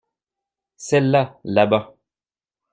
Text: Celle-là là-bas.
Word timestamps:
Celle-là 0.77 1.39
là-bas. 1.43 1.95